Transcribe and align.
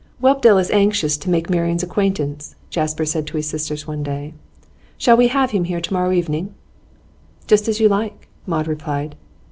'Whelpdale 0.19 0.57
is 0.57 0.71
anxious 0.71 1.15
to 1.17 1.29
make 1.29 1.47
Marian's 1.47 1.83
acquaintance,' 1.83 2.55
Jasper 2.71 3.05
said 3.05 3.27
to 3.27 3.37
his 3.37 3.45
sisters 3.47 3.85
one 3.85 4.01
day. 4.01 4.33
'Shall 4.97 5.15
we 5.15 5.27
have 5.27 5.51
him 5.51 5.65
here 5.65 5.79
tomorrow 5.79 6.11
evening?' 6.11 6.55
'Just 7.45 7.67
as 7.67 7.79
you 7.79 7.87
like,' 7.87 8.27
Maud 8.47 8.67
replied. 8.67 9.15